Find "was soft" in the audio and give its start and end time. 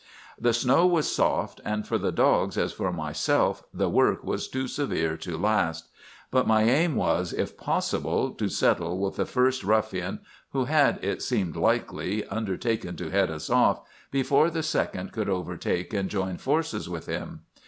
0.87-1.61